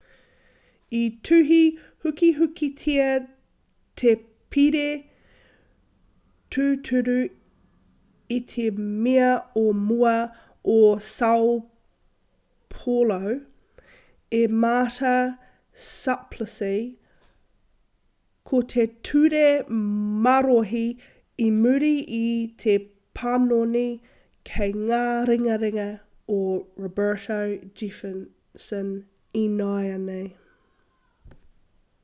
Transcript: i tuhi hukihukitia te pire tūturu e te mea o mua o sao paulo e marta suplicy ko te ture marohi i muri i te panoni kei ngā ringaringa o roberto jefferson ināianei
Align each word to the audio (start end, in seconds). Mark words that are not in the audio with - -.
i 0.99 1.03
tuhi 1.27 1.57
hukihukitia 2.03 3.11
te 4.01 4.09
pire 4.55 4.81
tūturu 6.55 7.13
e 8.37 8.39
te 8.53 8.65
mea 9.05 9.29
o 9.61 9.63
mua 9.83 10.15
o 10.73 10.75
sao 11.11 11.53
paulo 12.75 13.21
e 14.41 14.41
marta 14.65 15.13
suplicy 15.85 16.73
ko 18.51 18.61
te 18.75 18.85
ture 19.11 19.45
marohi 20.27 20.85
i 21.47 21.49
muri 21.61 21.95
i 22.19 22.23
te 22.65 22.75
panoni 23.21 23.87
kei 24.51 24.75
ngā 24.91 25.03
ringaringa 25.31 25.87
o 26.41 26.43
roberto 26.85 27.41
jefferson 27.83 28.93
ināianei 29.47 30.29